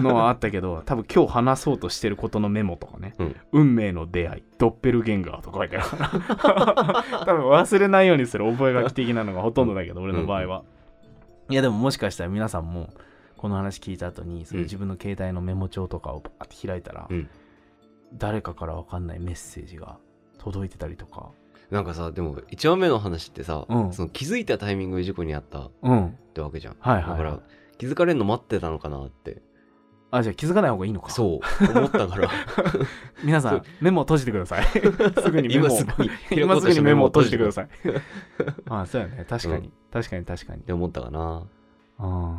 [0.00, 3.36] のはあったけど多分今日話そうとしてることのメモとかね、うん。
[3.52, 5.88] 運命の出会いドッペルゲンガーとか書いてある。
[6.36, 6.52] か
[7.18, 10.62] ら多分忘れないようにする覚書き的なのがほとんどだけど俺の場合は、
[11.48, 12.90] いやでももしかしたら皆さんも
[13.36, 17.28] この話聞いた後にそのうん自分の携帯のメモ帳とかをバーって開いたら、うん。
[18.14, 19.98] 誰かから分かんないメッセージが
[20.38, 21.30] 届いてたりとか
[21.70, 23.92] なんかさでも1話目の話ってさ、うん。
[23.92, 26.16] その気づいたタイミングで事故にあったっうん。
[26.34, 27.18] てわけじゃん、はいはいはい。
[27.18, 27.40] だから
[27.76, 29.42] 気づかれるの待ってたのかなって。
[30.10, 31.10] あじゃあ気づかない方がいいのか。
[31.10, 31.78] そう。
[31.78, 32.30] 思ったから。
[33.22, 34.64] 皆さんメモを閉じてください。
[35.22, 35.66] すぐにメモ。
[35.66, 37.52] を 今すぐに今すぐにメモを閉じてくだい。
[37.52, 37.68] さい。
[38.70, 39.26] あそうやね。
[39.28, 40.62] 確かに、う確かに確かに。
[40.62, 41.46] って思ったかな。
[42.00, 42.36] うん。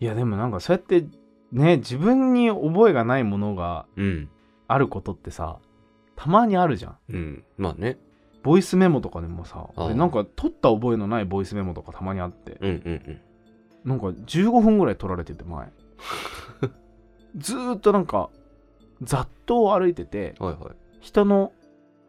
[0.00, 1.06] いやでもなんかそうやって
[1.50, 4.28] ね自分に覚えがないものがうん。
[4.66, 5.56] あることってさ
[6.14, 6.96] たまにあるじゃん。
[7.08, 7.44] うん。
[7.56, 7.96] まあね
[8.42, 12.56] ボイスメモとかでもさなんか取った覚えのないボイスメモとかたまにあって。
[12.60, 13.20] うんうんうん。
[13.84, 15.72] なんか15分ぐらい取られてて前。
[17.36, 18.30] ずーっとなんか
[19.02, 20.74] 雑踏を歩いててはいはい。
[21.00, 21.52] 人の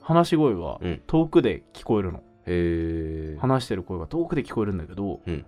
[0.02, 1.02] 話し声がうん。
[1.08, 5.46] 遠くで聞こえるの、へえ話してる声が遠くで聞こえるんだけど、うん。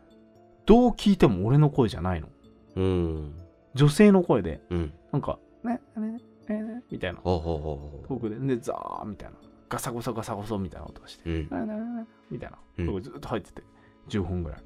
[0.65, 2.27] どう聞いても俺の声じゃないの。
[2.75, 3.33] うん。
[3.73, 4.93] 女性の声でうん。
[5.11, 7.19] なんか「ねねねね」みたいな。
[7.21, 7.73] ほうほうほ
[8.05, 8.35] うほ遠くで。
[8.37, 9.35] でザーみたいな
[9.71, 12.57] ガサゴソガサゴソみたいな音がしてううん「ねねねねみたいな。
[12.79, 13.01] うん。
[13.01, 13.63] ずっと入ってて
[14.09, 14.59] 10分ぐらい。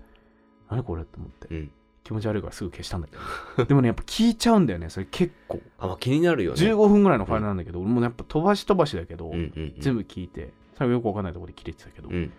[0.67, 1.47] 何これって思って。
[1.51, 1.71] うん。
[2.03, 3.15] 気持ち悪いからすぐ消したんだけ
[3.55, 3.65] ど。
[3.69, 5.61] でもねやっぱ聞いちゃうんだよねそれ結構。
[5.77, 6.57] あまあ気になるよね。
[6.57, 9.75] 15分ぐらいのファイルなんだけど、俺もやっぱ飛ばし飛ばしだけど、うんうんうん。
[9.77, 12.33] 全部聞いて最後よくわかんないところで切れてたけど、うん。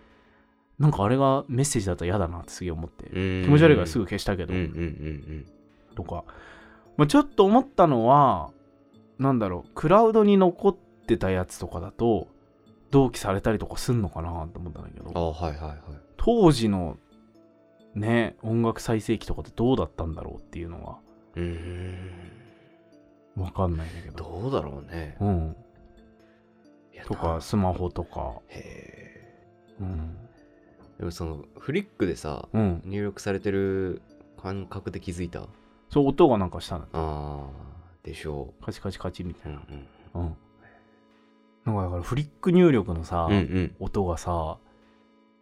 [0.77, 5.45] なんかあれがメッセージだったら嫌だなってすげえ思って、気気持ち悪いからすぐ消したけど、うんうんうん。
[5.95, 6.25] とか、
[6.97, 8.51] まあ、ちょっと思ったのは
[9.19, 10.77] なんだろうクラウドに残っ
[11.07, 12.27] てたやつとかだと
[12.91, 15.77] 同期されたりとかすんのかなと思ったんだけうんあどはいはいはい。
[16.17, 16.97] 当時の
[17.95, 20.97] ね音楽再生機とかってどうだったんだろうっていうのは
[21.35, 21.43] うー。
[21.43, 22.09] ん
[23.37, 24.41] わかんないんだけど。
[24.41, 25.15] どうだろうね。
[25.19, 25.55] うん。
[27.05, 28.39] とかスマホとか。
[28.47, 29.21] へ
[29.79, 30.17] うん。
[30.95, 32.81] えでもそのフリックでさうん。
[32.85, 34.01] 入力されてる
[34.41, 35.43] 感覚で気づいた？
[35.89, 39.57] そう音がなんかしたのあーでしょカチカチカチみたううんい
[40.15, 40.35] なうん
[41.67, 43.75] なんかだからフリック入力のさ、うんうん。
[43.79, 44.57] 音がさ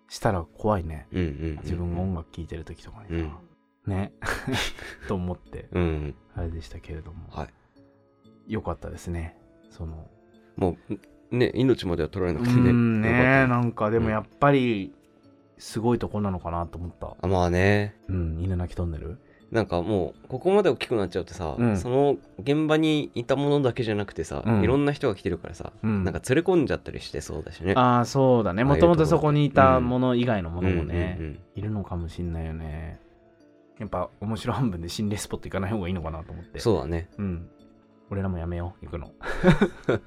[0.10, 1.08] したら怖いね。
[1.12, 3.38] うんうんうん自分が音楽聴いてる時とかにさ、
[3.86, 3.94] うん。
[3.94, 4.12] ね。
[5.08, 5.68] と思って。
[5.72, 5.84] うん。
[5.84, 7.30] うんあれでしたけれども。
[7.30, 7.48] は
[8.48, 8.54] い。
[8.54, 9.38] よかったですね。
[9.70, 10.10] その。
[10.58, 12.72] もうね命までは取られうなくてね。
[12.72, 14.94] んねよかったなんかでもやっぱり
[15.58, 17.16] すごいとこなのかなと思った。
[17.22, 17.96] あまあね。
[18.08, 19.20] うん犬鳴トンネル
[19.52, 21.78] なんかもうここまで大きくなっちゃうとさ、うん。
[21.78, 24.64] その現場にいたものだけじゃなくてさ、うん。
[24.64, 26.04] いろんな人が来てるからさ、うん。
[26.04, 27.74] なんか連れ込んじゃったりしてそうだしね。
[27.76, 28.64] ああそうだね。
[28.64, 31.40] ああいうもともとそこにいたもの以外のものもうんね、うんうん。
[31.56, 33.00] いるのかもしんないよね。
[33.80, 36.60] やっぱ面白半分で心霊スポット行かない方がいいのかなと思って。
[36.60, 37.10] そうだね。
[37.18, 37.50] うん。
[38.10, 38.86] 俺らもやめよう。
[38.86, 39.12] 行くの。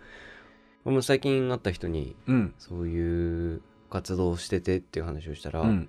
[0.85, 2.55] 俺も最近会った人にうん。
[2.59, 5.89] そういう活動をしててっていう話をしたら、うん。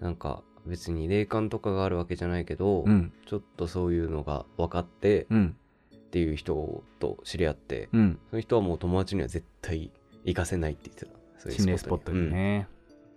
[0.00, 3.12] なんか別に霊感とかがあるわけじゃないけど、うん。
[3.26, 5.56] ちょっとそういうのが分かってうん。
[5.94, 8.18] っていう人と知り合って、うん。
[8.30, 9.90] その人はもう友達には絶対
[10.24, 11.12] 行かせないって言ってた。
[11.38, 12.68] そういう心霊スポットにね、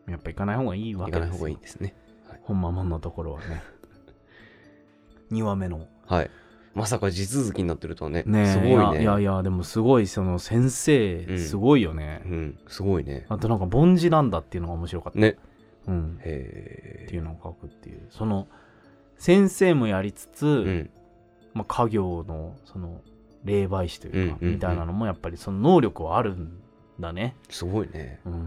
[0.07, 1.25] やっぱ行かない方がいいうんわけですよ。
[1.25, 1.95] 行かない方がいいですね。
[2.43, 3.63] ほんまもんのところはね。
[5.31, 5.87] 2話目の。
[6.05, 6.31] はい。
[6.73, 8.23] まさか地続きになってるとはね。
[8.25, 8.45] ねえ。
[8.47, 9.01] すごいね。
[9.01, 11.39] いやいやでもすごいその先生うん。
[11.39, 12.59] すごいよね、うん。
[12.67, 13.25] すごいね。
[13.29, 15.37] あとなんか凡字なんだっていうのが面白かった、ね
[15.87, 18.07] うん、へっていうのを書くっていう。
[18.09, 18.47] その
[19.17, 20.89] 先生もやりつつ、えうん。
[21.53, 23.01] まあ、家業のその
[23.43, 24.53] 霊媒師というか、うんうんうん。
[24.55, 26.61] みたいなのもやっぱりその能力はあるん
[26.99, 27.35] だね。
[27.49, 28.19] すごいね。
[28.25, 28.33] うん。
[28.33, 28.37] っ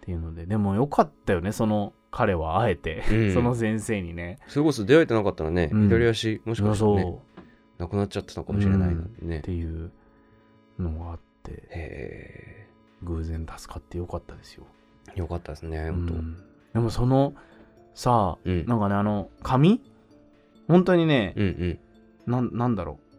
[0.00, 3.34] ていうのででもよかったよねその彼はあえて、うん。
[3.34, 4.38] その先生にね。
[4.48, 5.88] それこそ出会えてなかったらね、うん。
[5.88, 6.96] 左足、もしかしたらそう。
[6.96, 7.18] ね、
[7.78, 9.38] なくなっちゃってたかもしれないのにね。
[9.38, 9.40] っ。
[9.42, 9.90] ていう
[10.78, 12.68] のがあってへ
[13.02, 14.66] 偶然助かってよかったですよ、え、
[15.14, 15.92] よかったですね、
[16.72, 17.34] でもその
[17.94, 18.66] さあうん。
[18.66, 19.80] なんかねあの紙
[20.66, 21.78] 本当にね、うんうん。
[22.32, 23.16] なんなんだろう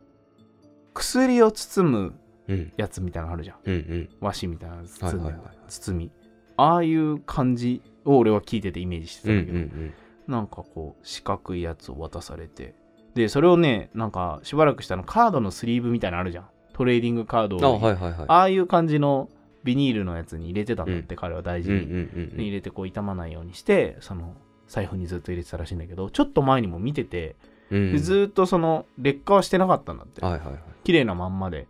[0.94, 2.14] 薬を包む
[2.48, 4.10] うんやつみたいなのあるじゃんうんうん。
[4.20, 5.58] 和紙みたいな包む、はいはいはい。
[5.70, 6.12] 包み
[6.58, 9.94] ああいう感じを俺は聞いててイメージしてうんただけど、うんんうん。
[10.28, 12.76] なんかこう四角いやつを渡されて
[13.14, 18.26] でそれをねなんかしばらくしたのカードのスリーブみたいなのあるじゃんトレーディングカードをあ、はいはいはい。
[18.28, 19.30] ああいう感じの
[19.66, 24.36] ビニールのやつに入れてたんだって、彼は大事に、入れてこう傷まないようにしてその
[24.68, 27.36] 財布にずっと入れてたらしいんだけどちょっと前にも見てて、
[27.72, 27.92] うん。
[27.92, 30.60] でずーっとその劣化はしてなかったんだって、はいはいはい。
[30.84, 31.68] 綺麗なまんまで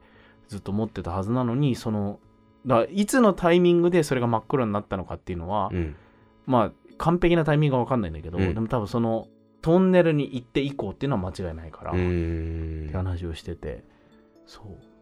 [0.50, 2.20] ずっと持ってたはずなのにその
[2.68, 5.96] だいつのタイミングでそれが真っ黒になったのかっていうのは、うん。
[6.46, 9.28] まあ完璧なタイミングが分かんないんだけど、うんでも多分その
[9.62, 11.98] トンネルに行って以降っていうのは間違いないから、うっ。
[11.98, 13.84] て話をしてて
[14.46, 14.95] そう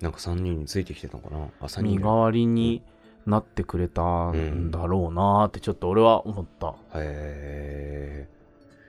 [0.00, 1.48] なんか3人についてきてたのかな？
[1.60, 1.96] あ、3人。
[1.96, 2.82] 身代わりに
[3.26, 8.28] なってくれたんだろうなーってちょっと俺は思った、へ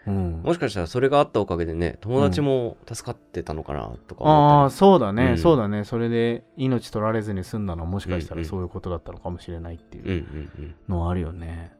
[0.08, 0.42] うん。
[0.44, 0.48] え。
[0.48, 4.76] もしかしたらそれがあったおかげでね、友達も助かってたのかなとかああ思った。
[4.76, 5.38] そうだね、うん。
[5.38, 5.86] そうだね。
[5.86, 8.44] それで命取られずに済んだのはもしかしたうんうん。
[8.44, 10.10] らそういうことだったのかもしれないっていり。
[10.10, 10.20] うんう
[10.60, 10.76] うん。
[10.90, 11.72] のはあるよね。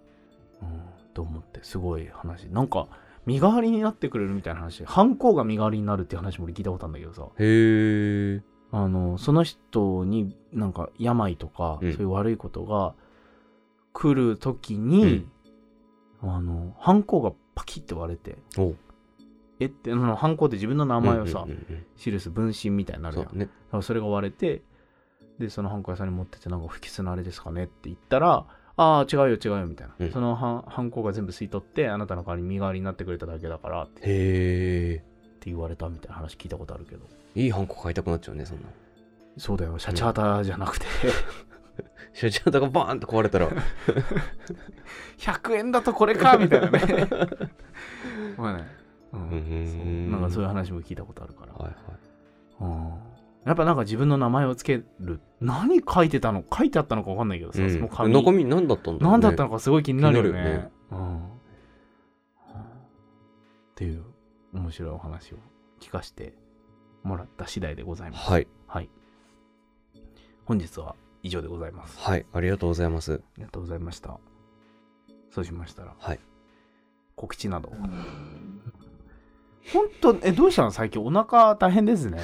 [0.62, 0.82] うん。
[1.14, 1.60] と思って。
[1.64, 2.44] すごい話。
[2.46, 2.88] なんか
[3.26, 4.86] 身代わりになってくれるみたいな話。
[4.86, 7.24] 犯行が身代わりになるっていう話も俺聞いたことあるんだけどさ。
[7.24, 7.28] うん。
[7.38, 8.42] へえ。
[8.76, 11.94] あのその人になんか病とか、うん。
[11.94, 12.94] そういう悪いことが
[13.94, 15.26] 来る時に、
[16.22, 18.74] あの犯行がパキッて割れてお
[19.62, 23.46] えってあの犯行って自分の名前をさ、うんうんうん記す分身みたいになるじゃんね。
[23.46, 24.62] だからそれが割れて
[25.40, 30.12] でそのハンコ屋さんに持ってってなんか不吉なあれですかねって言ったらああ違うよ違うよみたいな、うん。
[30.12, 35.06] そのハンハンコが全部吸い取ってあなたの代わりに身代わりになってくれただけだからって
[35.46, 35.52] って。
[35.52, 37.06] 言われたみたいな話聞いたことあるけど。
[37.36, 38.64] いいハンコ買いたくなっちゃうね、そんな。
[39.38, 39.78] そうだよ。
[39.78, 40.86] シャチハタじゃなくて。
[42.14, 43.50] シャチハタがバーンと壊れたら、
[45.18, 46.80] 100円だとこれかみたいなね。
[48.38, 48.68] まあね、
[49.14, 50.12] うん。
[50.12, 51.76] なんかそういう話も聞いたことあるから、はいはい。
[52.62, 52.94] うん。
[53.46, 55.20] やっぱなんか自分の名前をつける。
[55.42, 56.44] 何書いてたの？
[56.52, 57.72] 書いてあったのか分かんないけどさ、うん。
[57.72, 58.14] その紙。
[58.14, 59.12] 中身何だったんだろうね。
[59.12, 60.44] 何だったのかすごい気になるよね。
[60.44, 60.72] ね。
[60.92, 61.22] うん、っ
[63.76, 64.04] ていう
[64.56, 65.38] 面白いお話を
[65.80, 66.34] 聞かせて
[67.04, 68.30] もらった次第でございます。
[68.30, 68.48] はい。
[68.68, 68.90] はい。
[70.46, 72.00] 本日は以上でございます。
[72.00, 72.26] はい。
[72.34, 73.14] ありがとうございます。
[73.14, 74.20] ありがとうございました。
[75.30, 76.20] そうしましたら、はい。
[77.16, 77.72] 告知など。
[79.74, 80.72] 本当え、どうしたの？
[80.72, 82.20] 最近お腹大変ですね。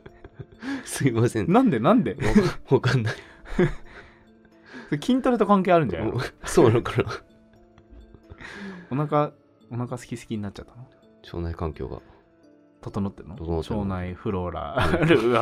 [0.84, 1.50] すいません。
[1.50, 1.80] なんで？
[1.80, 2.14] なんで？
[2.14, 2.18] わ
[2.76, 3.14] わかんない。
[5.00, 6.20] 筋トレと関係あるんじゃないの？
[6.44, 7.08] そうなのかな。
[8.90, 9.32] お腹、
[9.70, 10.86] お腹好き好きになっちゃったの？
[11.24, 12.00] 腸内環境が
[12.80, 13.36] 整ってるの？
[13.36, 15.38] 整ってる腸内フローラルが。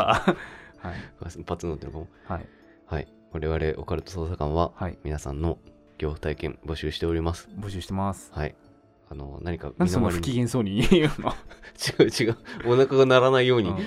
[0.79, 0.95] はい。
[1.47, 2.09] パ ツンなってるかも。
[2.27, 2.47] はい。
[2.87, 3.09] はい。
[3.33, 4.99] 我々オカルト捜査官ははい。
[5.05, 5.59] 皆さんの
[5.99, 7.49] 恐怖体験募集しております。
[7.59, 8.31] 募集してます。
[8.33, 8.55] はい。
[9.11, 11.31] あの、何かなんでそ不機嫌そうに言うの？
[12.03, 12.37] 違う違う。
[12.67, 13.79] お腹が鳴らないように、うん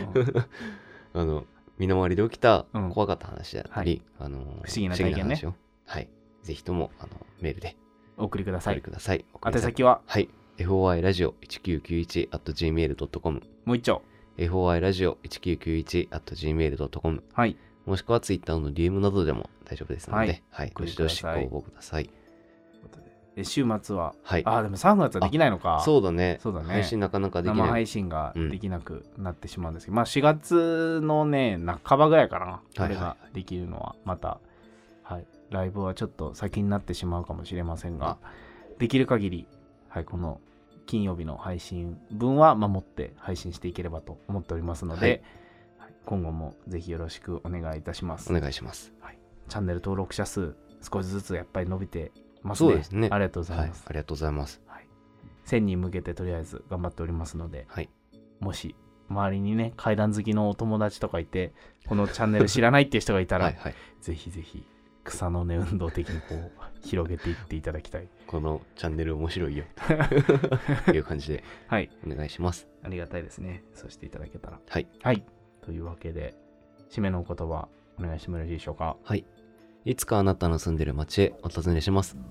[1.14, 1.46] あの、
[1.78, 5.40] 身の回りで起きたうん怖かった話だったり、あの、不思議な体験ね
[5.86, 6.10] はい。
[6.44, 7.76] ぜひとも、あの、メールで
[8.18, 8.92] お送りくださいお送り。
[8.92, 9.26] ください。
[9.46, 10.02] 宛先は？
[10.06, 10.30] はい。
[10.66, 14.02] Foi ラジオ 1991.gmail.com もう一丁。
[14.38, 17.58] foi ラジオ 1991.gmail.com はい。
[17.86, 20.72] もしくは Twitter の DM などでも大丈夫ですので、ははいい。
[20.72, 22.10] 送りどしご応募ください。
[23.38, 24.46] え週末は、はい。
[24.46, 25.82] ああ、でも3月はできないのか。
[25.86, 26.40] そうだね。
[26.42, 27.68] そうだね配信なかなかできない。
[27.68, 32.62] 生配信ができなくなってしまうんですけど、まあ4月のね、半ばぐらいかな。
[32.78, 34.40] これができるのは、また、
[35.04, 35.26] はい。
[35.50, 38.18] ライブはちょっと先になってしまうかもしれませんが、
[38.80, 39.48] できる限り、
[39.88, 40.42] はい、この
[40.86, 45.22] 金曜日の配信分は守って配信していければと思っておりますので、はいはい
[46.04, 48.38] 今後もぜひよろしくお願いいたしますお。
[48.38, 48.92] 願いします。
[49.48, 52.70] チャンネル登録者数少しずつやっぱり伸びてますね。
[52.70, 53.84] そうですねありがとうございはいます。。
[53.86, 54.62] ありがとうございます。
[54.66, 54.88] はい
[55.46, 57.90] 1000人向けてとりあえず頑張っておりますので、はい。
[58.40, 58.76] もし
[59.10, 61.54] 周りにね、階段好きのお友達とかいて、
[61.88, 63.76] このチャンネル知らないっていう人がいたら、はいはい。
[64.02, 64.66] ぜひぜひ
[65.04, 66.52] 草の根運動的にこう
[66.82, 68.08] 広げていっていただきたい。
[68.28, 69.66] このチャンネル面白いよ。
[70.86, 71.90] と いう感じではい。
[72.06, 72.68] お願いします。
[72.84, 73.64] ありがたいですね。
[73.74, 74.60] そうしていただけたら。
[74.68, 74.88] はい。
[75.04, 75.24] はい。
[75.62, 76.36] というわけで、
[76.90, 77.68] 締めのお言葉、
[78.00, 78.98] お願いしてもよろしいでしょうか？
[79.04, 79.26] はい。
[79.86, 82.16] いつかあなたの住んでる街へお尋ねします。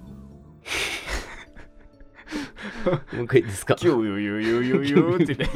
[3.13, 3.75] もう一回いいですか？
[3.77, 5.49] キューユーユーユーユーユーってね。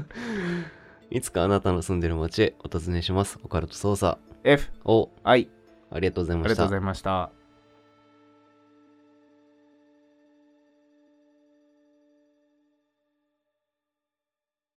[1.10, 3.38] いつかあなたの住んでる街へお尋ねします。
[3.42, 4.18] オカルト捜査。
[4.44, 5.48] F O I
[5.90, 7.32] ありがとうございましたありがとうございました